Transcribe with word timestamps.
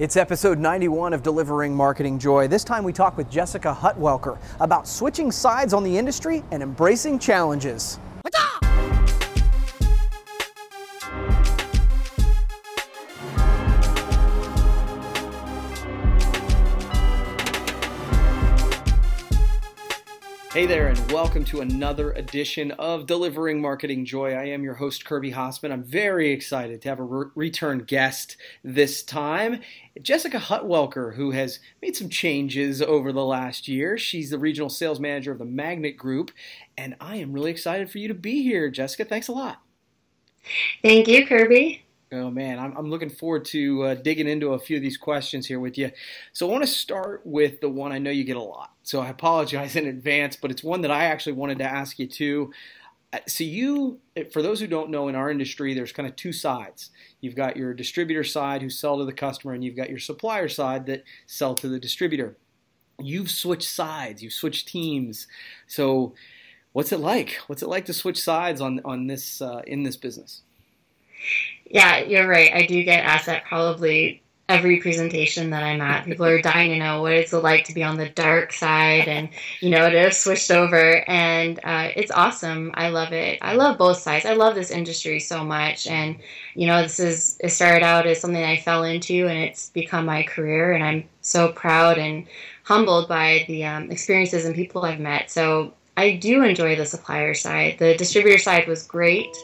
It's 0.00 0.16
episode 0.16 0.58
91 0.58 1.12
of 1.12 1.22
Delivering 1.22 1.74
Marketing 1.74 2.18
Joy. 2.18 2.48
This 2.48 2.64
time 2.64 2.84
we 2.84 2.92
talk 2.94 3.18
with 3.18 3.28
Jessica 3.30 3.76
Hutwelker 3.78 4.38
about 4.58 4.88
switching 4.88 5.30
sides 5.30 5.74
on 5.74 5.84
the 5.84 5.98
industry 5.98 6.42
and 6.52 6.62
embracing 6.62 7.18
challenges. 7.18 7.98
Hey 20.52 20.66
there, 20.66 20.88
and 20.88 21.12
welcome 21.12 21.44
to 21.44 21.60
another 21.60 22.10
edition 22.10 22.72
of 22.72 23.06
Delivering 23.06 23.60
Marketing 23.60 24.04
Joy. 24.04 24.32
I 24.32 24.46
am 24.46 24.64
your 24.64 24.74
host, 24.74 25.04
Kirby 25.04 25.30
Hasseman. 25.30 25.70
I'm 25.70 25.84
very 25.84 26.32
excited 26.32 26.82
to 26.82 26.88
have 26.88 26.98
a 26.98 27.04
re- 27.04 27.30
return 27.36 27.84
guest 27.86 28.36
this 28.64 29.04
time, 29.04 29.60
Jessica 30.02 30.38
Hutwelker, 30.38 31.14
who 31.14 31.30
has 31.30 31.60
made 31.80 31.94
some 31.94 32.08
changes 32.08 32.82
over 32.82 33.12
the 33.12 33.24
last 33.24 33.68
year. 33.68 33.96
She's 33.96 34.30
the 34.30 34.40
regional 34.40 34.68
sales 34.68 34.98
manager 34.98 35.30
of 35.30 35.38
the 35.38 35.44
Magnet 35.44 35.96
Group, 35.96 36.32
and 36.76 36.96
I 37.00 37.18
am 37.18 37.32
really 37.32 37.52
excited 37.52 37.88
for 37.88 37.98
you 37.98 38.08
to 38.08 38.14
be 38.14 38.42
here, 38.42 38.70
Jessica. 38.70 39.04
Thanks 39.04 39.28
a 39.28 39.32
lot. 39.32 39.62
Thank 40.82 41.06
you, 41.06 41.28
Kirby. 41.28 41.84
Oh 42.12 42.28
man, 42.28 42.58
I'm, 42.58 42.76
I'm 42.76 42.90
looking 42.90 43.08
forward 43.08 43.44
to 43.46 43.84
uh, 43.84 43.94
digging 43.94 44.26
into 44.26 44.54
a 44.54 44.58
few 44.58 44.76
of 44.76 44.82
these 44.82 44.96
questions 44.96 45.46
here 45.46 45.60
with 45.60 45.78
you. 45.78 45.92
So 46.32 46.48
I 46.48 46.50
want 46.50 46.64
to 46.64 46.70
start 46.70 47.22
with 47.24 47.60
the 47.60 47.68
one 47.68 47.92
I 47.92 47.98
know 47.98 48.10
you 48.10 48.24
get 48.24 48.36
a 48.36 48.42
lot. 48.42 48.72
So 48.90 49.00
I 49.00 49.08
apologize 49.08 49.76
in 49.80 49.86
advance, 49.86 50.34
but 50.34 50.50
it's 50.50 50.64
one 50.64 50.80
that 50.80 50.90
I 50.90 51.04
actually 51.04 51.34
wanted 51.34 51.58
to 51.58 51.64
ask 51.64 52.00
you 52.00 52.08
too. 52.08 52.52
Uh, 53.12 53.18
so 53.28 53.44
you, 53.44 54.00
for 54.32 54.42
those 54.42 54.58
who 54.58 54.66
don't 54.66 54.90
know, 54.90 55.06
in 55.06 55.14
our 55.14 55.30
industry, 55.30 55.74
there's 55.74 55.92
kind 55.92 56.08
of 56.08 56.16
two 56.16 56.32
sides. 56.32 56.90
You've 57.20 57.36
got 57.36 57.56
your 57.56 57.72
distributor 57.72 58.24
side 58.24 58.62
who 58.62 58.68
sell 58.68 58.98
to 58.98 59.04
the 59.04 59.12
customer, 59.12 59.54
and 59.54 59.62
you've 59.62 59.76
got 59.76 59.90
your 59.90 60.00
supplier 60.00 60.48
side 60.48 60.86
that 60.86 61.04
sell 61.26 61.54
to 61.54 61.68
the 61.68 61.78
distributor. 61.78 62.36
You've 62.98 63.30
switched 63.30 63.68
sides. 63.68 64.24
You've 64.24 64.32
switched 64.32 64.66
teams. 64.66 65.28
So 65.68 66.14
what's 66.72 66.90
it 66.90 66.98
like? 66.98 67.38
What's 67.46 67.62
it 67.62 67.68
like 67.68 67.84
to 67.84 67.94
switch 67.94 68.20
sides 68.20 68.60
on 68.60 68.80
on 68.84 69.06
this 69.06 69.40
uh, 69.40 69.62
in 69.68 69.84
this 69.84 69.96
business? 69.96 70.42
Yeah, 71.64 71.98
you're 71.98 72.28
right. 72.28 72.50
I 72.52 72.66
do 72.66 72.82
get 72.82 73.04
asked 73.04 73.26
that 73.26 73.44
probably 73.44 74.22
every 74.50 74.80
presentation 74.80 75.50
that 75.50 75.62
I'm 75.62 75.80
at. 75.80 76.04
People 76.04 76.26
are 76.26 76.42
dying 76.42 76.72
to 76.72 76.78
know 76.78 77.02
what 77.02 77.12
it's 77.12 77.32
like 77.32 77.64
to 77.66 77.72
be 77.72 77.84
on 77.84 77.96
the 77.96 78.08
dark 78.08 78.52
side 78.52 79.06
and, 79.06 79.28
you 79.60 79.70
know, 79.70 79.88
to 79.88 79.96
have 79.96 80.12
switched 80.12 80.50
over. 80.50 81.08
And 81.08 81.60
uh, 81.62 81.90
it's 81.94 82.10
awesome. 82.10 82.72
I 82.74 82.88
love 82.88 83.12
it. 83.12 83.38
I 83.42 83.54
love 83.54 83.78
both 83.78 83.98
sides. 83.98 84.26
I 84.26 84.34
love 84.34 84.56
this 84.56 84.72
industry 84.72 85.20
so 85.20 85.44
much. 85.44 85.86
And, 85.86 86.16
you 86.56 86.66
know, 86.66 86.82
this 86.82 86.98
is, 86.98 87.38
it 87.38 87.50
started 87.50 87.84
out 87.84 88.08
as 88.08 88.20
something 88.20 88.42
I 88.42 88.56
fell 88.56 88.82
into 88.82 89.28
and 89.28 89.38
it's 89.38 89.70
become 89.70 90.04
my 90.04 90.24
career. 90.24 90.72
And 90.72 90.82
I'm 90.82 91.04
so 91.20 91.52
proud 91.52 91.96
and 91.98 92.26
humbled 92.64 93.08
by 93.08 93.44
the 93.46 93.64
um, 93.64 93.88
experiences 93.92 94.46
and 94.46 94.54
people 94.56 94.84
I've 94.84 94.98
met. 94.98 95.30
So 95.30 95.74
I 95.96 96.16
do 96.16 96.42
enjoy 96.42 96.74
the 96.74 96.86
supplier 96.86 97.34
side. 97.34 97.78
The 97.78 97.96
distributor 97.96 98.38
side 98.38 98.66
was 98.66 98.82
great 98.82 99.36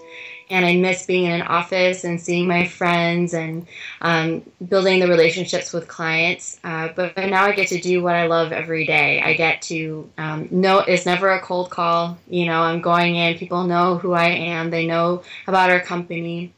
and 0.49 0.65
I 0.65 0.77
miss 0.77 1.07
being 1.07 1.25
in 1.25 1.33
an 1.33 1.43
office 1.43 2.05
and 2.05 2.21
seeing 2.21 2.47
my 2.47 2.67
friends 2.67 3.35
and 3.35 3.67
um, 4.01 4.43
building 4.69 5.01
the 5.01 5.09
relationships 5.09 5.73
with 5.73 5.89
clients. 5.89 6.61
Uh, 6.63 6.89
but, 6.95 7.17
now 7.17 7.45
I 7.45 7.53
get 7.53 7.69
to 7.69 7.81
do 7.81 8.03
what 8.03 8.15
I 8.15 8.27
love 8.27 8.53
every 8.53 8.87
day. 8.87 9.21
I 9.21 9.35
get 9.35 9.63
to 9.63 10.09
um, 10.19 10.49
know 10.51 10.79
it's 10.79 11.07
never 11.07 11.31
a 11.31 11.41
cold 11.41 11.71
call. 11.71 12.19
You 12.29 12.47
know, 12.47 12.61
I'm 12.61 12.81
going 12.81 13.17
in, 13.17 13.37
people 13.37 13.65
know 13.65 13.99
who 13.99 14.13
I 14.13 14.29
am, 14.29 14.71
they 14.71 14.87
know 14.87 15.23
about 15.47 15.71
our 15.71 15.81
company. 15.81 16.53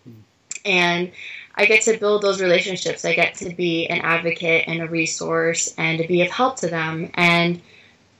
And 0.64 1.10
I 1.54 1.64
get 1.64 1.82
to 1.82 1.96
build 1.96 2.22
those 2.22 2.40
relationships. 2.40 3.04
I 3.04 3.14
get 3.14 3.34
to 3.36 3.54
be 3.54 3.86
an 3.88 4.00
advocate 4.02 4.64
and 4.68 4.80
a 4.80 4.86
resource 4.86 5.74
and 5.78 5.98
to 5.98 6.06
be 6.06 6.22
of 6.22 6.30
help 6.30 6.56
to 6.60 6.68
them. 6.68 7.10
And 7.14 7.60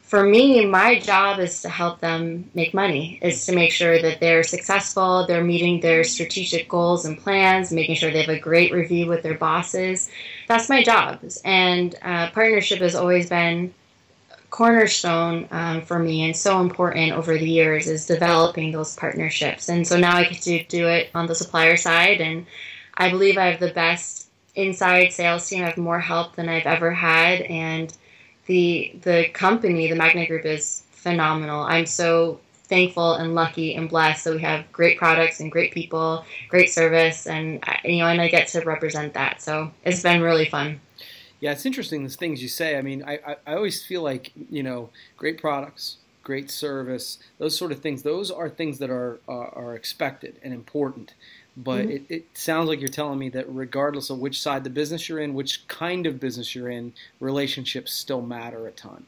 for 0.08 0.24
me, 0.24 0.64
my 0.64 0.98
job 0.98 1.38
is 1.38 1.60
to 1.60 1.68
help 1.68 2.00
them 2.00 2.50
make 2.54 2.72
money, 2.72 3.18
is 3.20 3.44
to 3.44 3.54
make 3.54 3.70
sure 3.70 4.00
that 4.00 4.20
they're 4.20 4.42
successful, 4.42 5.26
they're 5.26 5.44
meeting 5.44 5.80
their 5.80 6.02
strategic 6.02 6.66
goals 6.66 7.04
and 7.04 7.18
plans, 7.18 7.70
making 7.70 7.94
sure 7.94 8.10
they 8.10 8.22
have 8.22 8.34
a 8.34 8.40
great 8.40 8.72
review 8.72 9.06
with 9.06 9.22
their 9.22 9.36
bosses. 9.36 10.08
That's 10.46 10.70
my 10.70 10.82
job. 10.82 11.20
And 11.44 11.94
uh, 12.00 12.30
partnership 12.30 12.78
has 12.78 12.94
always 12.94 13.28
been 13.28 13.74
cornerstone 14.48 15.46
um, 15.50 15.82
for 15.82 15.98
me 15.98 16.24
and 16.24 16.34
so 16.34 16.62
important 16.62 17.12
over 17.12 17.36
the 17.36 17.46
years 17.46 17.86
is 17.86 18.06
developing 18.06 18.72
those 18.72 18.96
partnerships. 18.96 19.68
And 19.68 19.86
so 19.86 19.98
now 19.98 20.16
I 20.16 20.24
get 20.24 20.40
to 20.40 20.64
do 20.64 20.88
it 20.88 21.10
on 21.14 21.26
the 21.26 21.34
supplier 21.34 21.76
side. 21.76 22.22
And 22.22 22.46
I 22.94 23.10
believe 23.10 23.36
I 23.36 23.50
have 23.50 23.60
the 23.60 23.74
best 23.74 24.30
inside 24.54 25.12
sales 25.12 25.46
team. 25.46 25.64
I 25.64 25.66
have 25.66 25.76
more 25.76 26.00
help 26.00 26.34
than 26.34 26.48
I've 26.48 26.64
ever 26.64 26.92
had. 26.92 27.42
And 27.42 27.94
the 28.48 28.92
the 29.02 29.28
company, 29.32 29.88
the 29.88 29.94
Magnet 29.94 30.28
Group, 30.28 30.44
is 30.44 30.82
phenomenal. 30.90 31.62
I'm 31.62 31.86
so 31.86 32.40
thankful 32.64 33.14
and 33.14 33.34
lucky 33.34 33.74
and 33.74 33.88
blessed 33.88 34.24
that 34.24 34.34
we 34.34 34.42
have 34.42 34.70
great 34.72 34.98
products 34.98 35.40
and 35.40 35.50
great 35.50 35.72
people, 35.72 36.24
great 36.48 36.70
service, 36.70 37.26
and 37.26 37.62
you 37.84 37.98
know, 37.98 38.08
and 38.08 38.20
I 38.20 38.28
get 38.28 38.48
to 38.48 38.60
represent 38.62 39.14
that. 39.14 39.40
So 39.40 39.70
it's 39.84 40.02
been 40.02 40.22
really 40.22 40.46
fun. 40.46 40.80
Yeah, 41.40 41.52
it's 41.52 41.64
interesting 41.64 42.02
the 42.02 42.10
things 42.10 42.42
you 42.42 42.48
say. 42.48 42.76
I 42.76 42.82
mean, 42.82 43.04
I, 43.04 43.20
I, 43.24 43.36
I 43.46 43.54
always 43.54 43.84
feel 43.84 44.02
like 44.02 44.32
you 44.50 44.62
know, 44.62 44.90
great 45.16 45.40
products, 45.40 45.98
great 46.24 46.50
service, 46.50 47.18
those 47.38 47.56
sort 47.56 47.70
of 47.70 47.80
things. 47.80 48.02
Those 48.02 48.30
are 48.30 48.48
things 48.48 48.78
that 48.78 48.90
are 48.90 49.20
are, 49.28 49.54
are 49.54 49.74
expected 49.74 50.40
and 50.42 50.52
important. 50.52 51.14
But 51.58 51.86
mm-hmm. 51.86 51.90
it, 51.90 52.02
it 52.08 52.24
sounds 52.34 52.68
like 52.68 52.78
you're 52.78 52.88
telling 52.88 53.18
me 53.18 53.30
that 53.30 53.46
regardless 53.48 54.10
of 54.10 54.20
which 54.20 54.40
side 54.40 54.62
the 54.62 54.70
business 54.70 55.08
you're 55.08 55.18
in, 55.18 55.34
which 55.34 55.66
kind 55.66 56.06
of 56.06 56.20
business 56.20 56.54
you're 56.54 56.70
in, 56.70 56.92
relationships 57.18 57.92
still 57.92 58.22
matter 58.22 58.66
a 58.68 58.70
ton. 58.70 59.04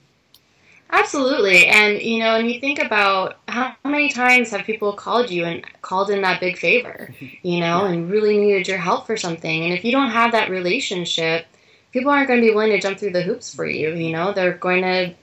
Absolutely. 0.92 1.66
And, 1.66 2.02
you 2.02 2.18
know, 2.18 2.34
and 2.34 2.50
you 2.50 2.58
think 2.58 2.80
about 2.80 3.38
how 3.46 3.76
many 3.84 4.08
times 4.08 4.50
have 4.50 4.64
people 4.64 4.92
called 4.92 5.30
you 5.30 5.44
and 5.44 5.64
called 5.82 6.10
in 6.10 6.22
that 6.22 6.40
big 6.40 6.58
favor, 6.58 7.14
you 7.42 7.60
know, 7.60 7.84
yeah. 7.84 7.90
and 7.90 8.10
really 8.10 8.36
needed 8.36 8.66
your 8.66 8.78
help 8.78 9.06
for 9.06 9.16
something. 9.16 9.64
And 9.64 9.72
if 9.72 9.84
you 9.84 9.92
don't 9.92 10.10
have 10.10 10.32
that 10.32 10.50
relationship, 10.50 11.46
people 11.92 12.10
aren't 12.10 12.26
going 12.26 12.40
to 12.40 12.46
be 12.46 12.52
willing 12.52 12.72
to 12.72 12.80
jump 12.80 12.98
through 12.98 13.12
the 13.12 13.22
hoops 13.22 13.54
for 13.54 13.66
you, 13.66 13.94
you 13.94 14.10
know, 14.10 14.32
they're 14.32 14.54
going 14.54 14.82
to 14.82 15.14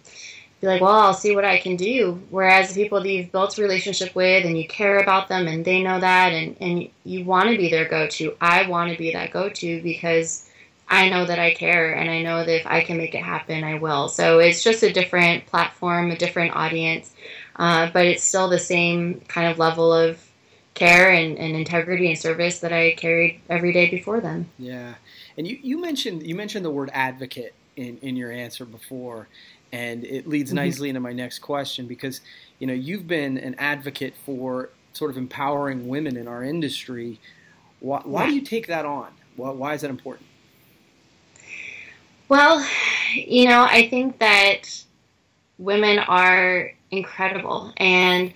be 0.59 0.67
like, 0.67 0.81
well, 0.81 0.91
I'll 0.91 1.13
see 1.13 1.35
what 1.35 1.45
I 1.45 1.59
can 1.59 1.75
do. 1.75 2.21
Whereas 2.29 2.73
the 2.73 2.83
people 2.83 3.01
that 3.01 3.09
you've 3.09 3.31
built 3.31 3.57
a 3.57 3.61
relationship 3.61 4.15
with 4.15 4.45
and 4.45 4.57
you 4.57 4.67
care 4.67 4.99
about 4.99 5.27
them 5.27 5.47
and 5.47 5.63
they 5.63 5.83
know 5.83 5.99
that 5.99 6.33
and, 6.33 6.55
and 6.59 6.89
you 7.03 7.25
want 7.25 7.49
to 7.49 7.57
be 7.57 7.69
their 7.69 7.87
go 7.87 8.07
to. 8.07 8.35
I 8.41 8.67
want 8.67 8.91
to 8.91 8.97
be 8.97 9.13
that 9.13 9.31
go 9.31 9.49
to 9.49 9.81
because 9.83 10.49
I 10.89 11.09
know 11.09 11.25
that 11.25 11.37
I 11.37 11.53
care 11.53 11.93
and 11.93 12.09
I 12.09 12.23
know 12.23 12.43
that 12.43 12.61
if 12.61 12.65
I 12.65 12.83
can 12.83 12.97
make 12.97 13.13
it 13.13 13.23
happen, 13.23 13.63
I 13.63 13.77
will. 13.77 14.07
So 14.07 14.39
it's 14.39 14.63
just 14.63 14.83
a 14.83 14.91
different 14.91 15.45
platform, 15.45 16.09
a 16.09 16.17
different 16.17 16.55
audience, 16.55 17.13
uh, 17.57 17.89
but 17.93 18.05
it's 18.05 18.23
still 18.23 18.47
the 18.47 18.59
same 18.59 19.21
kind 19.27 19.51
of 19.51 19.59
level 19.59 19.93
of 19.93 20.23
care 20.73 21.11
and, 21.11 21.37
and 21.37 21.55
integrity 21.55 22.07
and 22.09 22.17
service 22.17 22.59
that 22.59 22.71
I 22.71 22.93
carried 22.95 23.41
every 23.49 23.73
day 23.73 23.89
before 23.89 24.21
then. 24.21 24.49
Yeah. 24.57 24.95
And 25.37 25.47
you, 25.47 25.59
you 25.61 25.81
mentioned 25.81 26.25
you 26.25 26.35
mentioned 26.35 26.65
the 26.65 26.71
word 26.71 26.89
advocate 26.93 27.53
in, 27.77 27.97
in 27.99 28.17
your 28.17 28.31
answer 28.31 28.65
before 28.65 29.27
and 29.71 30.03
it 30.05 30.27
leads 30.27 30.49
mm-hmm. 30.49 30.57
nicely 30.57 30.89
into 30.89 31.01
my 31.01 31.13
next 31.13 31.39
question 31.39 31.87
because 31.87 32.21
you 32.59 32.67
know 32.67 32.73
you've 32.73 33.07
been 33.07 33.37
an 33.37 33.55
advocate 33.55 34.13
for 34.25 34.69
sort 34.93 35.11
of 35.11 35.17
empowering 35.17 35.87
women 35.87 36.17
in 36.17 36.27
our 36.27 36.43
industry. 36.43 37.19
Why, 37.79 38.01
why 38.03 38.25
do 38.25 38.33
you 38.33 38.41
take 38.41 38.67
that 38.67 38.85
on? 38.85 39.11
Why, 39.35 39.51
why 39.51 39.73
is 39.73 39.81
that 39.81 39.89
important? 39.89 40.27
Well, 42.29 42.65
you 43.13 43.47
know, 43.47 43.63
I 43.63 43.87
think 43.87 44.19
that 44.19 44.83
women 45.57 45.99
are 45.99 46.73
incredible. 46.91 47.71
And 47.77 48.33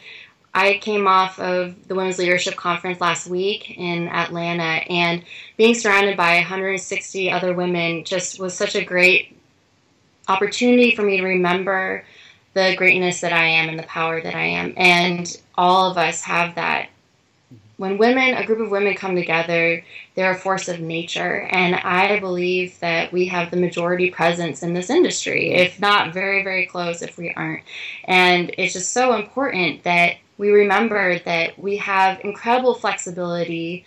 I 0.53 0.79
came 0.79 1.07
off 1.07 1.39
of 1.39 1.87
the 1.87 1.95
Women's 1.95 2.17
Leadership 2.17 2.55
Conference 2.55 2.99
last 2.99 3.27
week 3.27 3.77
in 3.77 4.09
Atlanta, 4.09 4.83
and 4.91 5.23
being 5.55 5.73
surrounded 5.73 6.17
by 6.17 6.35
160 6.35 7.31
other 7.31 7.53
women 7.53 8.03
just 8.03 8.39
was 8.39 8.53
such 8.53 8.75
a 8.75 8.83
great 8.83 9.37
opportunity 10.27 10.93
for 10.95 11.03
me 11.03 11.17
to 11.17 11.23
remember 11.23 12.03
the 12.53 12.75
greatness 12.75 13.21
that 13.21 13.31
I 13.31 13.45
am 13.45 13.69
and 13.69 13.79
the 13.79 13.83
power 13.83 14.21
that 14.21 14.35
I 14.35 14.43
am. 14.43 14.73
And 14.75 15.41
all 15.55 15.89
of 15.89 15.97
us 15.97 16.21
have 16.23 16.55
that. 16.55 16.89
When 17.77 17.97
women, 17.97 18.35
a 18.35 18.45
group 18.45 18.59
of 18.59 18.69
women 18.69 18.93
come 18.93 19.15
together, 19.15 19.83
they're 20.13 20.33
a 20.33 20.37
force 20.37 20.67
of 20.67 20.81
nature. 20.81 21.47
And 21.49 21.75
I 21.75 22.19
believe 22.19 22.79
that 22.79 23.11
we 23.11 23.25
have 23.27 23.49
the 23.49 23.57
majority 23.57 24.11
presence 24.11 24.61
in 24.61 24.73
this 24.73 24.89
industry, 24.89 25.53
if 25.53 25.79
not 25.79 26.13
very, 26.13 26.43
very 26.43 26.67
close, 26.67 27.01
if 27.01 27.17
we 27.17 27.33
aren't. 27.33 27.63
And 28.03 28.53
it's 28.57 28.73
just 28.73 28.91
so 28.91 29.15
important 29.15 29.83
that 29.83 30.17
we 30.41 30.49
remember 30.49 31.19
that 31.19 31.59
we 31.59 31.77
have 31.77 32.19
incredible 32.21 32.73
flexibility 32.73 33.85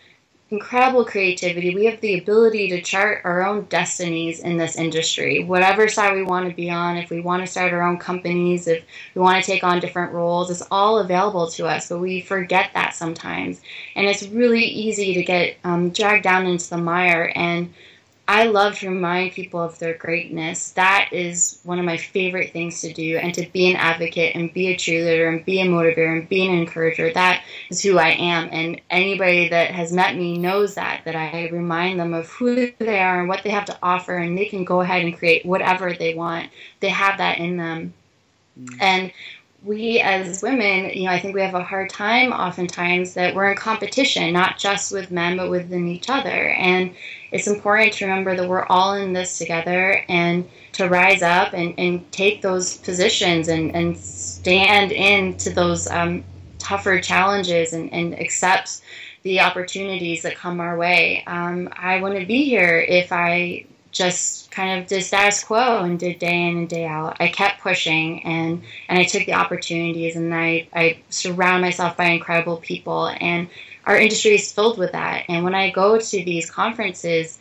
incredible 0.51 1.05
creativity. 1.05 1.75
We 1.75 1.87
have 1.87 2.01
the 2.01 2.17
ability 2.19 2.69
to 2.69 2.81
chart 2.81 3.23
our 3.25 3.45
own 3.45 3.65
destinies 3.65 4.39
in 4.39 4.57
this 4.57 4.77
industry, 4.77 5.43
whatever 5.43 5.89
side 5.89 6.15
we 6.15 6.23
want 6.23 6.49
to 6.49 6.55
be 6.55 6.71
on. 6.71 6.97
If 6.97 7.11
we 7.11 7.21
want 7.21 7.43
to 7.45 7.51
start 7.51 7.73
our 7.73 7.83
own 7.83 7.99
companies, 7.99 8.69
if 8.69 8.85
we 9.15 9.21
want 9.21 9.43
to 9.43 9.51
take 9.51 9.65
on 9.65 9.81
different 9.81 10.13
roles, 10.13 10.51
it's 10.51 10.63
all 10.71 10.99
available 10.99 11.49
to 11.53 11.67
us, 11.67 11.89
but 11.89 11.99
we 11.99 12.21
forget 12.21 12.71
that 12.75 12.95
sometimes. 12.95 13.61
And 13.97 14.07
it's 14.07 14.29
really 14.29 14.65
easy 14.65 15.15
to 15.15 15.25
get 15.25 15.57
um, 15.65 15.91
dragged 15.91 16.23
down 16.23 16.47
into 16.47 16.71
the 16.71 16.79
mire. 16.79 17.33
And 17.35 17.75
I 18.27 18.45
love 18.47 18.79
to 18.79 18.89
remind 18.89 19.33
people 19.33 19.61
of 19.61 19.79
their 19.79 19.95
greatness. 19.95 20.71
That 20.71 21.11
is 21.13 21.61
one 21.63 21.79
of 21.79 21.85
my 21.85 21.99
favorite 21.99 22.53
things 22.53 22.81
to 22.81 22.93
do, 22.93 23.19
and 23.19 23.35
to 23.35 23.47
be 23.53 23.71
an 23.71 23.77
advocate 23.77 24.35
and 24.35 24.53
be 24.53 24.69
a 24.69 24.77
cheerleader 24.77 25.29
and 25.29 25.45
be 25.45 25.61
a 25.61 25.67
motivator 25.67 26.11
and 26.19 26.29
be 26.29 26.47
an 26.47 26.55
encourager. 26.55 27.13
That 27.13 27.43
is 27.69 27.83
who 27.83 27.99
I 27.99 28.11
am. 28.11 28.49
And 28.51 28.81
anybody 28.89 29.49
that 29.51 29.73
has 29.73 29.93
met 29.93 30.17
me 30.17 30.39
knows 30.39 30.75
that, 30.77 31.03
that 31.05 31.15
I 31.15 31.49
remind 31.51 32.01
them 32.01 32.15
of 32.15 32.29
who 32.29 32.73
they 32.79 32.99
are 32.99 33.21
and 33.21 33.29
what 33.29 33.43
they 33.45 33.51
have 33.51 33.67
to 33.67 33.79
offer, 33.83 34.17
and 34.17 34.39
they 34.39 34.47
can 34.47 34.65
go 34.65 34.81
ahead 34.81 35.05
and 35.05 35.17
create 35.17 35.45
whatever 35.45 35.93
they 35.93 36.15
want. 36.15 36.49
They 36.81 36.89
have 36.89 37.19
that 37.19 37.39
in 37.39 37.59
them. 37.59 37.93
Mm. 38.59 38.77
And 38.81 39.13
we 39.65 39.99
as 40.01 40.43
women, 40.43 40.91
you 40.91 41.05
know, 41.05 41.11
I 41.11 41.19
think 41.19 41.35
we 41.35 41.41
have 41.41 41.55
a 41.55 41.65
hard 41.65 41.89
time 41.89 42.33
oftentimes 42.33 43.15
that 43.15 43.35
we're 43.35 43.51
in 43.51 43.57
competition, 43.57 44.33
not 44.33 44.59
just 44.59 44.93
with 44.93 45.11
men, 45.11 45.39
but 45.39 45.51
within 45.51 45.89
each 45.89 46.11
other. 46.11 46.51
And 46.51 46.95
it's 47.33 47.47
important 47.47 47.95
to 47.95 48.05
remember 48.05 48.37
that 48.37 48.49
we're 48.49 48.67
all 48.67 48.93
in 48.95 49.15
this 49.15 49.39
together 49.39 50.05
and 50.09 50.49
to 50.73 50.89
rise 50.89 51.23
up 51.23 51.55
and, 51.55 51.75
and 51.79 52.11
take 52.13 52.43
those 52.43 52.77
positions 52.79 53.49
and, 53.49 53.75
and 53.75 53.97
stand 53.97 54.93
into 54.93 55.51
those 55.51 55.87
um, 55.87 56.25
tougher 56.59 57.01
challenges 57.01 57.73
and, 57.73 57.91
and 57.93 58.15
accept 58.15 58.83
the 59.23 59.41
opportunities 59.41 60.23
that 60.23 60.37
come 60.37 60.61
our 60.61 60.77
way. 60.77 61.25
Um, 61.27 61.71
I 61.73 62.03
wouldn't 62.03 62.29
be 62.29 62.45
here 62.45 62.85
if 62.87 63.13
I 63.13 63.65
just 63.95 64.51
kind 64.51 64.81
of 64.81 64.89
did 64.89 65.03
status 65.03 65.43
quo 65.43 65.83
and 65.83 65.99
did 65.99 66.19
day 66.19 66.49
in 66.49 66.59
and 66.59 66.69
day 66.69 66.85
out. 66.85 67.17
I 67.21 67.29
kept 67.29 67.63
pushing 67.63 68.23
and 68.25 68.63
and 68.89 68.99
I 68.99 69.05
took 69.05 69.25
the 69.25 69.35
opportunities 69.35 70.17
and 70.17 70.35
I 70.35 70.69
I 70.75 70.99
surround 71.09 71.63
myself 71.63 71.97
by 71.97 72.07
incredible 72.07 72.59
people 72.59 73.09
and 73.21 73.49
our 73.87 73.97
industry 73.97 74.35
is 74.35 74.53
filled 74.53 74.79
with 74.79 74.93
that. 74.93 75.25
And 75.29 75.45
when 75.45 75.55
I 75.55 75.71
go 75.71 75.99
to 75.99 76.25
these 76.25 76.51
conferences, 76.51 77.39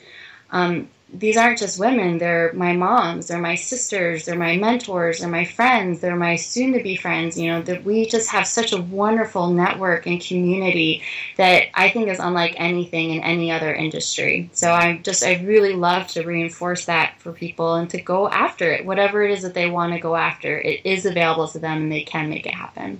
um, 0.51 0.89
these 1.13 1.37
aren't 1.37 1.59
just 1.59 1.79
women, 1.79 2.17
they're 2.17 2.51
my 2.53 2.73
moms, 2.73 3.27
they're 3.27 3.37
my 3.37 3.53
sisters, 3.53 4.25
they're 4.25 4.35
my 4.35 4.57
mentors, 4.57 5.19
they're 5.19 5.29
my 5.29 5.45
friends, 5.45 5.99
they're 5.99 6.15
my 6.15 6.35
soon 6.35 6.73
to 6.73 6.81
be 6.81 6.95
friends. 6.95 7.37
You 7.37 7.51
know, 7.51 7.61
that 7.61 7.83
we 7.83 8.07
just 8.07 8.31
have 8.31 8.47
such 8.47 8.73
a 8.73 8.81
wonderful 8.81 9.51
network 9.51 10.07
and 10.07 10.19
community 10.19 11.03
that 11.37 11.65
I 11.75 11.89
think 11.89 12.09
is 12.09 12.19
unlike 12.19 12.55
anything 12.57 13.11
in 13.11 13.21
any 13.21 13.51
other 13.51 13.73
industry. 13.73 14.49
So 14.53 14.71
I 14.71 14.97
just, 15.03 15.23
I 15.23 15.35
really 15.43 15.73
love 15.73 16.07
to 16.09 16.25
reinforce 16.25 16.85
that 16.85 17.19
for 17.19 17.31
people 17.31 17.75
and 17.75 17.89
to 17.91 18.01
go 18.01 18.27
after 18.27 18.71
it. 18.71 18.83
Whatever 18.83 19.23
it 19.23 19.31
is 19.31 19.43
that 19.43 19.53
they 19.53 19.69
want 19.69 19.93
to 19.93 19.99
go 19.99 20.15
after, 20.15 20.59
it 20.59 20.81
is 20.83 21.05
available 21.05 21.47
to 21.49 21.59
them 21.59 21.83
and 21.83 21.91
they 21.91 22.03
can 22.03 22.27
make 22.29 22.47
it 22.47 22.55
happen. 22.55 22.99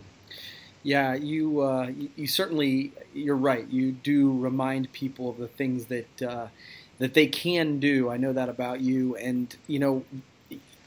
Yeah, 0.84 1.16
you, 1.16 1.62
uh, 1.62 1.92
you 2.16 2.28
certainly, 2.28 2.92
you're 3.14 3.38
right. 3.38 3.66
You 3.70 3.94
do 3.94 4.38
remind 4.38 4.92
people 4.92 5.30
of 5.30 5.38
the 5.38 5.48
things 5.48 5.86
that, 5.86 6.22
uh, 6.22 6.48
that 7.04 7.14
they 7.16 7.28
can 7.28 7.82
do. 7.82 8.10
I 8.10 8.16
know 8.16 8.32
that 8.32 8.48
about 8.48 8.80
you, 8.80 9.18
and 9.18 9.54
you 9.68 9.78
know, 9.78 10.06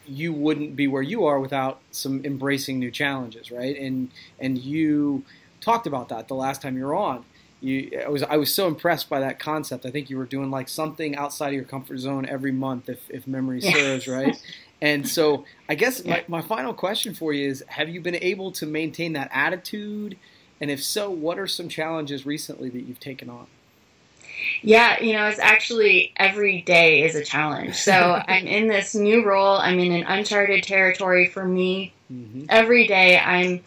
you 0.06 0.32
wouldn't 0.32 0.74
be 0.74 0.86
where 0.86 1.02
you 1.02 1.26
are 1.26 1.38
without 1.38 1.82
some 1.90 2.24
embracing 2.24 2.78
new 2.78 2.90
challenges, 2.90 3.50
right? 3.50 3.78
And 3.78 4.10
and 4.38 4.56
you 4.56 5.24
talked 5.60 5.86
about 5.86 6.08
that 6.08 6.26
the 6.28 6.34
last 6.34 6.62
time 6.62 6.78
you 6.78 6.84
were 6.84 6.94
on. 6.94 7.26
You, 7.60 8.00
I 8.02 8.08
was 8.08 8.22
I 8.22 8.38
was 8.38 8.54
so 8.54 8.66
impressed 8.66 9.10
by 9.10 9.20
that 9.20 9.38
concept. 9.38 9.84
I 9.84 9.90
think 9.90 10.08
you 10.08 10.16
were 10.16 10.24
doing 10.24 10.50
like 10.50 10.70
something 10.70 11.14
outside 11.16 11.48
of 11.48 11.54
your 11.54 11.64
comfort 11.64 11.98
zone 11.98 12.24
every 12.24 12.52
month, 12.52 12.88
if 12.88 13.10
if 13.10 13.26
memory 13.26 13.60
serves, 13.60 14.08
right? 14.08 14.40
And 14.82 15.08
so 15.08 15.46
I 15.70 15.74
guess 15.74 16.04
my, 16.04 16.22
my 16.28 16.42
final 16.42 16.74
question 16.74 17.14
for 17.14 17.32
you 17.32 17.48
is: 17.48 17.64
Have 17.66 17.88
you 17.88 18.02
been 18.02 18.16
able 18.16 18.52
to 18.52 18.66
maintain 18.66 19.14
that 19.14 19.30
attitude? 19.32 20.18
And 20.60 20.70
if 20.70 20.84
so, 20.84 21.08
what 21.10 21.38
are 21.38 21.46
some 21.46 21.70
challenges 21.70 22.26
recently 22.26 22.68
that 22.68 22.82
you've 22.82 23.00
taken 23.00 23.30
on? 23.30 23.46
Yeah, 24.62 25.00
you 25.02 25.12
know, 25.12 25.26
it's 25.26 25.38
actually 25.38 26.12
every 26.16 26.62
day 26.62 27.02
is 27.02 27.14
a 27.14 27.24
challenge. 27.24 27.76
So 27.76 27.92
I'm 28.28 28.46
in 28.46 28.68
this 28.68 28.94
new 28.94 29.24
role. 29.24 29.56
I'm 29.56 29.78
in 29.78 29.92
an 29.92 30.04
uncharted 30.04 30.64
territory 30.64 31.28
for 31.28 31.44
me. 31.44 31.92
Mm-hmm. 32.12 32.44
Every 32.48 32.86
day 32.86 33.18
I'm 33.18 33.62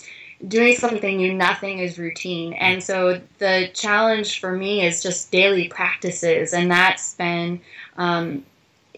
doing 0.47 0.75
something 0.75 1.17
new. 1.17 1.33
Nothing 1.33 1.79
is 1.79 1.97
routine. 1.97 2.53
And 2.53 2.81
so 2.83 3.21
the 3.39 3.69
challenge 3.73 4.39
for 4.39 4.51
me 4.51 4.85
is 4.85 5.03
just 5.03 5.31
daily 5.31 5.67
practices. 5.67 6.53
And 6.53 6.71
that's 6.71 7.13
been 7.15 7.61
um, 7.97 8.45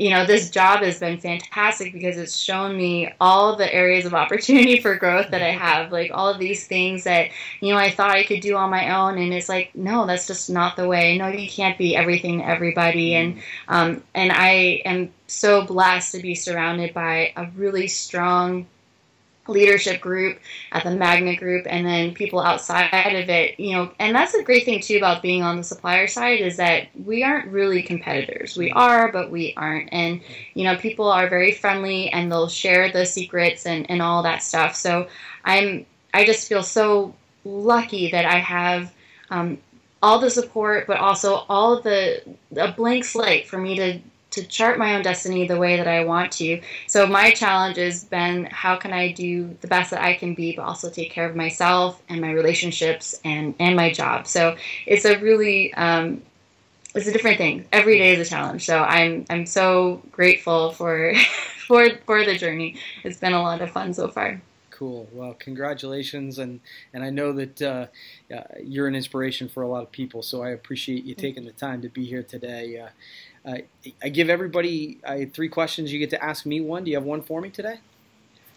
you 0.02 0.10
know, 0.10 0.26
this 0.26 0.50
job 0.50 0.82
has 0.82 1.00
been 1.00 1.20
fantastic 1.20 1.94
because 1.94 2.18
it's 2.18 2.36
shown 2.36 2.76
me 2.76 3.14
all 3.22 3.56
the 3.56 3.72
areas 3.72 4.04
of 4.04 4.16
opportunity 4.16 4.82
for 4.82 4.96
growth 4.96 5.30
that 5.30 5.44
I 5.44 5.52
have. 5.52 5.92
Like 5.92 6.10
all 6.12 6.28
of 6.28 6.40
these 6.40 6.66
things 6.66 7.04
that, 7.04 7.30
you 7.60 7.72
know, 7.72 7.78
I 7.78 7.92
thought 7.92 8.10
I 8.10 8.24
could 8.24 8.40
do 8.40 8.56
on 8.56 8.72
my 8.72 8.96
own. 8.98 9.20
And 9.20 9.32
it's 9.32 9.48
like, 9.48 9.76
no, 9.76 10.08
that's 10.08 10.26
just 10.26 10.50
not 10.50 10.76
the 10.76 10.88
way. 10.88 11.20
No, 11.20 11.28
you 11.28 11.48
can't 11.48 11.78
be 11.78 11.96
everything 11.96 12.40
to 12.40 12.48
everybody. 12.48 13.14
And, 13.14 13.44
um, 13.68 14.04
and 14.16 14.32
I 14.32 14.82
am 14.86 15.14
so 15.28 15.66
blessed 15.68 16.14
to 16.14 16.20
be 16.20 16.34
surrounded 16.34 16.96
by 16.96 17.32
a 17.36 17.46
really 17.56 17.88
strong 17.88 18.66
leadership 19.48 20.00
group 20.02 20.40
at 20.72 20.84
the 20.84 20.92
Magnet 20.92 21.40
Group 21.40 21.66
and 21.70 21.86
then 21.86 22.14
people 22.14 22.40
outside 22.40 23.16
of 23.16 23.30
it, 23.30 23.60
you 23.60 23.76
know, 23.76 23.92
and 24.00 24.16
that's 24.16 24.34
a 24.34 24.44
great 24.44 24.66
thing 24.66 24.82
too 24.82 24.98
about 24.98 25.22
being 25.22 25.42
on 25.42 25.58
the 25.58 25.64
supplier 25.64 26.08
side 26.08 26.42
is 26.42 26.58
that 26.58 26.88
we 27.06 27.24
aren't 27.24 27.52
really 27.52 27.82
competitors. 27.82 28.56
We 28.56 28.72
are, 28.72 29.12
but 29.12 29.32
we 29.32 29.54
aren't. 29.58 29.90
And, 29.92 30.22
you 30.54 30.64
know, 30.64 30.78
people 30.78 31.12
are 31.12 31.28
very 31.28 31.52
friendly 31.52 32.10
and 32.10 32.32
they'll 32.32 32.48
share 32.48 32.92
the 32.92 33.06
secrets 33.06 33.66
and, 33.66 33.90
and 33.90 34.02
all 34.02 34.24
that 34.24 34.44
stuff. 34.44 34.76
So 34.76 35.08
I'm, 35.44 35.86
I 36.14 36.26
just 36.26 36.48
feel 36.48 36.64
so 36.64 37.16
lucky 37.44 38.12
that 38.12 38.26
I 38.26 38.38
have, 38.38 38.94
um, 39.30 39.58
all 40.04 40.20
the 40.20 40.30
support, 40.30 40.88
but 40.88 40.98
also 40.98 41.46
all 41.48 41.80
the 41.80 42.24
a 42.58 42.72
blank 42.72 43.06
slate 43.06 43.48
for 43.48 43.60
me 43.60 43.76
to 43.76 44.00
to 44.32 44.44
chart 44.46 44.80
my 44.80 44.96
own 44.96 45.02
destiny 45.02 45.48
the 45.48 45.58
way 45.58 45.78
that 45.78 45.88
I 45.88 46.04
want 46.04 46.32
to. 46.34 46.62
So 46.88 47.06
my 47.06 47.32
challenge 47.32 47.78
has 47.78 48.04
been 48.04 48.46
how 48.46 48.78
can 48.78 48.94
I 48.94 49.12
do 49.12 49.56
the 49.62 49.68
best 49.68 49.92
that 49.92 50.02
I 50.02 50.16
can 50.16 50.34
be, 50.34 50.56
but 50.56 50.64
also 50.64 50.90
take 50.90 51.12
care 51.12 51.30
of 51.30 51.36
myself 51.36 52.02
and 52.10 52.20
my 52.22 52.32
relationships 52.32 53.20
and 53.24 53.54
and 53.60 53.76
my 53.76 53.92
job. 53.92 54.28
So 54.28 54.56
it's 54.86 55.06
a 55.06 55.20
really 55.20 55.74
um, 55.76 56.22
it's 56.96 57.08
a 57.08 57.12
different 57.12 57.38
thing. 57.38 57.66
Every 57.72 57.98
day 57.98 58.14
is 58.14 58.28
a 58.28 58.30
challenge. 58.30 58.66
So 58.66 58.82
I'm 58.82 59.26
I'm 59.30 59.46
so 59.46 60.02
grateful 60.12 60.72
for 60.72 61.14
for 61.68 61.90
for 62.06 62.26
the 62.26 62.38
journey. 62.38 62.78
It's 63.04 63.20
been 63.20 63.34
a 63.34 63.42
lot 63.42 63.62
of 63.62 63.72
fun 63.72 63.94
so 63.94 64.08
far 64.08 64.42
cool. 64.82 65.08
Well, 65.12 65.36
congratulations, 65.36 66.40
and 66.40 66.60
and 66.92 67.04
I 67.04 67.12
know 67.12 67.34
that 67.34 67.62
uh, 67.62 67.86
uh, 68.36 68.42
you're 68.64 68.88
an 68.88 68.96
inspiration 68.96 69.48
for 69.48 69.62
a 69.62 69.68
lot 69.68 69.84
of 69.84 69.92
people. 69.92 70.24
So 70.24 70.42
I 70.42 70.50
appreciate 70.50 71.04
you 71.04 71.14
taking 71.14 71.46
the 71.46 71.52
time 71.52 71.84
to 71.84 71.90
be 71.90 72.04
here 72.04 72.24
today. 72.24 72.80
Uh, 72.80 72.90
uh, 73.46 73.58
I 74.04 74.10
give 74.10 74.30
everybody 74.30 75.00
uh, 75.04 75.20
three 75.32 75.50
questions. 75.50 75.92
You 75.92 76.00
get 76.00 76.12
to 76.12 76.24
ask 76.24 76.46
me 76.46 76.62
one. 76.62 76.84
Do 76.84 76.92
you 76.92 76.98
have 76.98 77.06
one 77.06 77.22
for 77.22 77.42
me 77.42 77.50
today? 77.50 77.80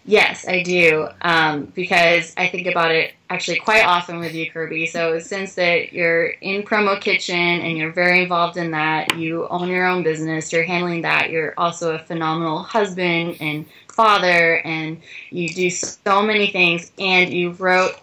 Yes, 0.06 0.46
I 0.46 0.62
do. 0.62 1.08
Um, 1.22 1.72
because 1.74 2.34
I 2.36 2.48
think 2.48 2.66
about 2.66 2.90
it 2.90 3.14
actually 3.30 3.58
quite 3.58 3.86
often 3.86 4.18
with 4.18 4.34
you, 4.34 4.50
Kirby. 4.50 4.86
So 4.86 5.18
since 5.18 5.54
that 5.54 5.94
you're 5.94 6.26
in 6.26 6.62
Promo 6.62 7.00
Kitchen 7.00 7.34
and 7.34 7.78
you're 7.78 7.92
very 7.92 8.22
involved 8.22 8.58
in 8.58 8.70
that, 8.72 9.16
you 9.16 9.48
own 9.48 9.68
your 9.68 9.86
own 9.86 10.02
business, 10.02 10.52
you're 10.52 10.64
handling 10.64 11.02
that. 11.02 11.30
You're 11.30 11.54
also 11.56 11.94
a 11.94 11.98
phenomenal 11.98 12.58
husband 12.58 13.38
and 13.40 13.64
father, 13.88 14.58
and 14.66 15.00
you 15.30 15.48
do 15.48 15.70
so 15.70 16.22
many 16.22 16.48
things. 16.50 16.92
And 16.98 17.32
you 17.32 17.52
wrote 17.52 17.94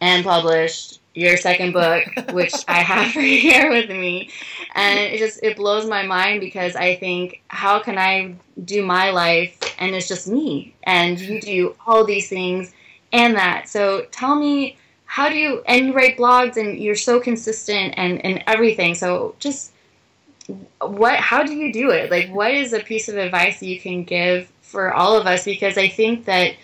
and 0.00 0.24
published 0.24 1.00
your 1.16 1.36
second 1.36 1.72
book, 1.72 2.04
which 2.32 2.52
I 2.68 2.80
have 2.82 3.16
right 3.16 3.40
here 3.40 3.70
with 3.70 3.88
me. 3.88 4.30
And 4.74 4.98
it 4.98 5.18
just 5.18 5.42
it 5.42 5.56
blows 5.56 5.88
my 5.88 6.04
mind 6.04 6.40
because 6.40 6.76
I 6.76 6.96
think 6.96 7.42
how 7.48 7.80
can 7.80 7.98
I 7.98 8.34
do 8.64 8.84
my 8.84 9.10
life 9.10 9.58
and 9.78 9.94
it's 9.94 10.08
just 10.08 10.28
me 10.28 10.74
and 10.84 11.18
you 11.18 11.40
do 11.40 11.74
all 11.86 12.04
these 12.04 12.28
things 12.28 12.72
and 13.12 13.34
that. 13.36 13.68
So 13.68 14.06
tell 14.10 14.36
me 14.36 14.76
how 15.06 15.28
do 15.28 15.36
you 15.36 15.62
and 15.66 15.86
you 15.86 15.92
write 15.94 16.18
blogs 16.18 16.56
and 16.56 16.78
you're 16.78 16.94
so 16.94 17.18
consistent 17.18 17.94
and, 17.96 18.24
and 18.24 18.44
everything. 18.46 18.94
So 18.94 19.34
just 19.38 19.72
what 20.80 21.18
how 21.18 21.42
do 21.42 21.54
you 21.54 21.72
do 21.72 21.90
it? 21.90 22.10
Like 22.10 22.28
what 22.28 22.52
is 22.52 22.72
a 22.72 22.80
piece 22.80 23.08
of 23.08 23.16
advice 23.16 23.60
that 23.60 23.66
you 23.66 23.80
can 23.80 24.04
give 24.04 24.52
for 24.60 24.92
all 24.92 25.16
of 25.16 25.26
us 25.26 25.44
because 25.44 25.78
I 25.78 25.88
think 25.88 26.26
that 26.26 26.56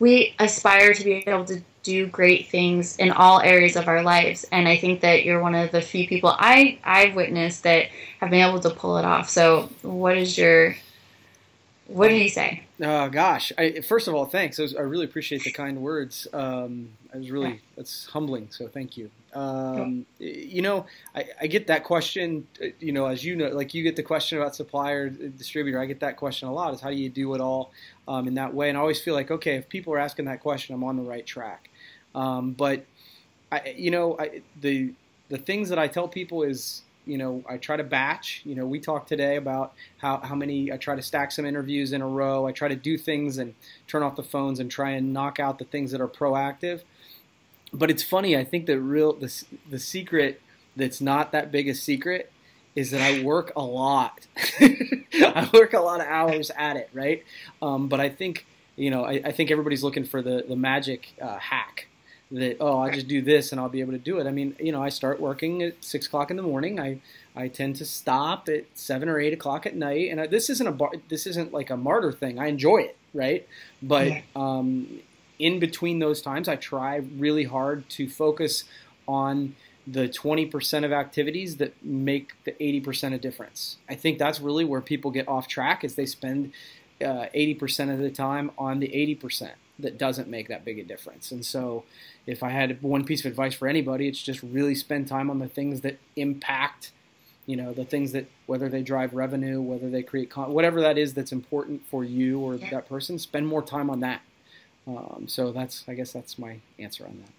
we 0.00 0.34
aspire 0.40 0.92
to 0.92 1.04
be 1.04 1.24
able 1.26 1.44
to 1.44 1.62
do 1.84 2.06
great 2.06 2.48
things 2.48 2.96
in 2.96 3.12
all 3.12 3.40
areas 3.40 3.76
of 3.76 3.86
our 3.86 4.02
lives. 4.02 4.44
And 4.50 4.66
i 4.66 4.76
think 4.76 5.02
that 5.02 5.24
you're 5.24 5.40
one 5.40 5.54
of 5.54 5.70
the 5.70 5.80
few 5.80 6.08
people 6.08 6.34
i 6.36 6.78
i've 6.82 7.14
witnessed 7.14 7.62
that 7.62 7.86
have 8.20 8.30
been 8.30 8.46
able 8.46 8.60
to 8.60 8.70
pull 8.70 8.98
it 8.98 9.04
off. 9.04 9.28
So 9.30 9.70
what 9.82 10.16
is 10.16 10.36
your 10.36 10.74
what 11.86 12.08
do 12.08 12.14
you 12.14 12.30
say? 12.30 12.62
Oh 12.80 13.10
gosh. 13.10 13.52
I, 13.58 13.80
first 13.80 14.08
of 14.08 14.14
all 14.14 14.24
thanks. 14.24 14.58
I, 14.58 14.62
was, 14.62 14.74
I, 14.74 14.80
really 14.80 15.04
appreciate 15.04 15.44
the 15.44 15.52
kind 15.52 15.78
words. 15.78 16.26
Um, 16.32 16.90
i 17.12 17.18
was 17.18 17.30
really 17.30 17.60
that's 17.76 18.06
humbling 18.06 18.48
so 18.50 18.66
thank 18.66 18.96
you. 18.96 19.10
Um, 19.34 20.06
you 20.18 20.62
know 20.62 20.86
I, 21.14 21.26
I, 21.40 21.46
get 21.46 21.66
that 21.66 21.84
question 21.84 22.46
you 22.80 22.92
know 22.92 23.06
as 23.06 23.24
you 23.24 23.36
know 23.36 23.48
like 23.48 23.74
you 23.74 23.82
get 23.82 23.96
the 23.96 24.02
question 24.02 24.38
about 24.38 24.56
supplier 24.56 25.10
distributor. 25.10 25.78
I 25.78 25.86
get 25.86 26.00
that 26.00 26.16
question 26.16 26.48
a 26.48 26.52
lot 26.52 26.72
is 26.72 26.80
how 26.80 26.90
do 26.90 26.96
you 26.96 27.10
do 27.10 27.34
it 27.34 27.40
all 27.40 27.72
um, 28.08 28.26
in 28.28 28.34
that 28.34 28.54
way? 28.54 28.68
And 28.70 28.78
i 28.78 28.80
always 28.80 29.00
feel 29.00 29.14
like 29.14 29.30
okay 29.30 29.56
if 29.56 29.68
people 29.68 29.92
are 29.92 29.98
asking 29.98 30.24
that 30.26 30.40
question 30.40 30.74
i'm 30.74 30.84
on 30.84 30.96
the 30.96 31.02
right 31.02 31.26
track 31.26 31.70
um, 32.14 32.52
but 32.52 32.84
I, 33.50 33.74
you 33.76 33.90
know, 33.90 34.16
I, 34.18 34.42
the 34.60 34.92
the 35.28 35.38
things 35.38 35.68
that 35.68 35.78
I 35.78 35.88
tell 35.88 36.08
people 36.08 36.42
is 36.42 36.82
you 37.06 37.18
know, 37.18 37.44
I 37.48 37.58
try 37.58 37.76
to 37.76 37.84
batch. 37.84 38.42
You 38.44 38.54
know, 38.54 38.66
we 38.66 38.80
talked 38.80 39.08
today 39.08 39.36
about 39.36 39.74
how, 39.98 40.18
how 40.18 40.34
many 40.34 40.72
I 40.72 40.76
try 40.76 40.96
to 40.96 41.02
stack 41.02 41.32
some 41.32 41.44
interviews 41.44 41.92
in 41.92 42.00
a 42.00 42.08
row. 42.08 42.46
I 42.46 42.52
try 42.52 42.68
to 42.68 42.76
do 42.76 42.96
things 42.96 43.38
and 43.38 43.54
turn 43.86 44.02
off 44.02 44.16
the 44.16 44.22
phones 44.22 44.58
and 44.60 44.70
try 44.70 44.90
and 44.90 45.12
knock 45.12 45.38
out 45.38 45.58
the 45.58 45.64
things 45.64 45.90
that 45.92 46.00
are 46.00 46.08
proactive. 46.08 46.82
But 47.72 47.90
it's 47.90 48.02
funny. 48.02 48.36
I 48.36 48.44
think 48.44 48.66
the 48.66 48.80
real 48.80 49.12
the 49.12 49.44
the 49.68 49.78
secret 49.78 50.40
that's 50.76 51.00
not 51.00 51.32
that 51.32 51.50
big 51.50 51.68
a 51.68 51.74
secret 51.74 52.32
is 52.74 52.90
that 52.90 53.00
I 53.00 53.22
work 53.22 53.52
a 53.54 53.62
lot. 53.62 54.26
I 54.60 55.48
work 55.52 55.72
a 55.74 55.80
lot 55.80 56.00
of 56.00 56.06
hours 56.06 56.50
at 56.56 56.76
it, 56.76 56.88
right? 56.92 57.22
Um, 57.60 57.88
but 57.88 58.00
I 58.00 58.08
think 58.08 58.46
you 58.76 58.90
know, 58.90 59.04
I, 59.04 59.20
I, 59.24 59.30
think 59.30 59.52
everybody's 59.52 59.84
looking 59.84 60.04
for 60.04 60.20
the 60.20 60.44
the 60.48 60.56
magic 60.56 61.12
uh, 61.20 61.38
hack 61.38 61.86
that 62.30 62.56
oh 62.60 62.80
I'll 62.80 62.90
just 62.90 63.08
do 63.08 63.22
this 63.22 63.52
and 63.52 63.60
I'll 63.60 63.68
be 63.68 63.80
able 63.80 63.92
to 63.92 63.98
do 63.98 64.18
it. 64.18 64.26
I 64.26 64.30
mean, 64.30 64.56
you 64.58 64.72
know, 64.72 64.82
I 64.82 64.88
start 64.88 65.20
working 65.20 65.62
at 65.62 65.84
six 65.84 66.06
o'clock 66.06 66.30
in 66.30 66.36
the 66.36 66.42
morning. 66.42 66.80
I 66.80 67.00
I 67.36 67.48
tend 67.48 67.76
to 67.76 67.84
stop 67.84 68.48
at 68.48 68.64
seven 68.74 69.08
or 69.08 69.18
eight 69.18 69.32
o'clock 69.32 69.66
at 69.66 69.74
night, 69.74 70.10
and 70.10 70.20
I, 70.20 70.26
this 70.26 70.48
isn't 70.50 70.66
a 70.66 70.72
bar, 70.72 70.92
this 71.08 71.26
isn't 71.26 71.52
like 71.52 71.70
a 71.70 71.76
martyr 71.76 72.12
thing. 72.12 72.38
I 72.38 72.46
enjoy 72.46 72.78
it, 72.78 72.96
right? 73.12 73.46
But 73.82 74.08
yeah. 74.08 74.22
um, 74.36 75.00
in 75.38 75.58
between 75.58 75.98
those 75.98 76.22
times, 76.22 76.48
I 76.48 76.56
try 76.56 76.96
really 76.96 77.44
hard 77.44 77.88
to 77.90 78.08
focus 78.08 78.64
on 79.06 79.56
the 79.86 80.08
20% 80.08 80.84
of 80.84 80.92
activities 80.92 81.58
that 81.58 81.74
make 81.84 82.32
the 82.44 82.52
80% 82.52 83.14
of 83.14 83.20
difference. 83.20 83.76
I 83.88 83.96
think 83.96 84.18
that's 84.18 84.40
really 84.40 84.64
where 84.64 84.80
people 84.80 85.10
get 85.10 85.28
off 85.28 85.46
track 85.46 85.84
is 85.84 85.94
they 85.94 86.06
spend 86.06 86.52
uh, 87.02 87.26
80% 87.34 87.92
of 87.92 87.98
the 87.98 88.10
time 88.10 88.50
on 88.56 88.80
the 88.80 88.88
80% 88.88 89.50
that 89.78 89.98
doesn't 89.98 90.28
make 90.28 90.48
that 90.48 90.64
big 90.64 90.78
a 90.78 90.84
difference. 90.84 91.32
And 91.32 91.44
so 91.44 91.84
if 92.26 92.42
I 92.42 92.50
had 92.50 92.82
one 92.82 93.04
piece 93.04 93.20
of 93.24 93.26
advice 93.26 93.54
for 93.54 93.68
anybody, 93.68 94.08
it's 94.08 94.22
just 94.22 94.42
really 94.42 94.74
spend 94.74 95.08
time 95.08 95.30
on 95.30 95.38
the 95.38 95.48
things 95.48 95.80
that 95.80 95.98
impact, 96.16 96.92
you 97.46 97.56
know, 97.56 97.72
the 97.72 97.84
things 97.84 98.12
that 98.12 98.26
whether 98.46 98.68
they 98.68 98.82
drive 98.82 99.14
revenue, 99.14 99.60
whether 99.60 99.90
they 99.90 100.02
create 100.02 100.30
con- 100.30 100.52
whatever 100.52 100.80
that 100.80 100.96
is 100.96 101.14
that's 101.14 101.32
important 101.32 101.84
for 101.86 102.04
you 102.04 102.38
or 102.38 102.54
yeah. 102.54 102.70
that 102.70 102.88
person, 102.88 103.18
spend 103.18 103.46
more 103.46 103.62
time 103.62 103.90
on 103.90 104.00
that. 104.00 104.22
Um, 104.86 105.24
so 105.26 105.50
that's 105.50 105.84
I 105.88 105.94
guess 105.94 106.12
that's 106.12 106.38
my 106.38 106.58
answer 106.78 107.04
on 107.04 107.22
that. 107.22 107.32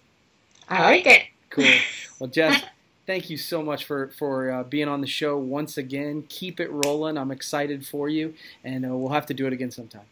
I 0.68 0.82
like 0.82 1.06
it. 1.06 1.22
Cool. 1.50 1.64
Well, 2.18 2.30
Jess, 2.30 2.62
thank 3.06 3.28
you 3.28 3.36
so 3.36 3.62
much 3.62 3.84
for 3.84 4.08
for 4.08 4.50
uh, 4.50 4.62
being 4.62 4.88
on 4.88 5.02
the 5.02 5.06
show 5.06 5.36
once 5.36 5.76
again. 5.76 6.24
Keep 6.30 6.60
it 6.60 6.70
rolling. 6.70 7.18
I'm 7.18 7.30
excited 7.30 7.86
for 7.86 8.08
you, 8.08 8.32
and 8.64 8.86
uh, 8.86 8.96
we'll 8.96 9.12
have 9.12 9.26
to 9.26 9.34
do 9.34 9.46
it 9.46 9.52
again 9.52 9.70
sometime. 9.70 10.06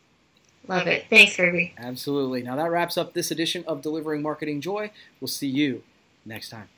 Love 0.66 0.86
it. 0.86 1.06
Thanks, 1.10 1.36
Kirby. 1.36 1.74
Absolutely. 1.76 2.42
Now 2.42 2.56
that 2.56 2.70
wraps 2.70 2.96
up 2.96 3.12
this 3.12 3.30
edition 3.30 3.64
of 3.66 3.82
Delivering 3.82 4.22
Marketing 4.22 4.60
Joy. 4.60 4.90
We'll 5.20 5.28
see 5.28 5.48
you 5.48 5.82
next 6.24 6.48
time. 6.48 6.68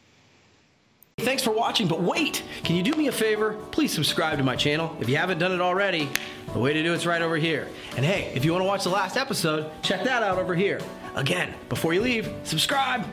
Thanks 1.18 1.42
for 1.42 1.50
watching, 1.50 1.88
but 1.88 2.02
wait! 2.02 2.42
Can 2.62 2.76
you 2.76 2.82
do 2.82 2.92
me 2.92 3.06
a 3.06 3.12
favor? 3.12 3.54
Please 3.70 3.90
subscribe 3.90 4.36
to 4.36 4.44
my 4.44 4.54
channel 4.54 4.94
if 5.00 5.08
you 5.08 5.16
haven't 5.16 5.38
done 5.38 5.50
it 5.50 5.62
already. 5.62 6.10
The 6.52 6.58
way 6.58 6.74
to 6.74 6.82
do 6.82 6.92
it's 6.92 7.06
right 7.06 7.22
over 7.22 7.36
here. 7.36 7.68
And 7.96 8.04
hey, 8.04 8.30
if 8.34 8.44
you 8.44 8.52
want 8.52 8.62
to 8.62 8.66
watch 8.66 8.84
the 8.84 8.90
last 8.90 9.16
episode, 9.16 9.70
check 9.82 10.04
that 10.04 10.22
out 10.22 10.36
over 10.36 10.54
here. 10.54 10.78
Again, 11.14 11.54
before 11.70 11.94
you 11.94 12.02
leave, 12.02 12.30
subscribe! 12.44 13.06